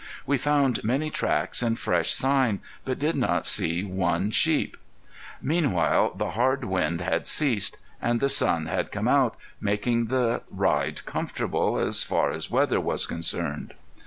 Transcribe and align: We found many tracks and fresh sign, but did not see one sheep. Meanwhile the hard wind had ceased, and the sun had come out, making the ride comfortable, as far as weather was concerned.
We 0.25 0.39
found 0.39 0.83
many 0.83 1.11
tracks 1.11 1.61
and 1.61 1.77
fresh 1.77 2.11
sign, 2.11 2.61
but 2.85 2.97
did 2.97 3.15
not 3.15 3.45
see 3.45 3.83
one 3.83 4.31
sheep. 4.31 4.75
Meanwhile 5.43 6.15
the 6.15 6.31
hard 6.31 6.63
wind 6.63 7.01
had 7.01 7.27
ceased, 7.27 7.77
and 8.01 8.19
the 8.19 8.27
sun 8.27 8.65
had 8.65 8.91
come 8.91 9.07
out, 9.07 9.35
making 9.59 10.05
the 10.05 10.41
ride 10.49 11.05
comfortable, 11.05 11.77
as 11.77 12.01
far 12.01 12.31
as 12.31 12.49
weather 12.49 12.79
was 12.81 13.05
concerned. 13.05 13.75